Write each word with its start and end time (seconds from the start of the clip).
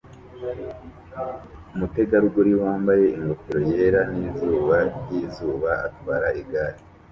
Umutegarugori 1.73 2.53
wambaye 2.61 3.05
ingofero 3.17 3.61
yera 3.73 4.01
nizuba 4.15 4.75
ryizuba 4.99 5.69
atwara 5.87 6.27
igare 6.41 6.77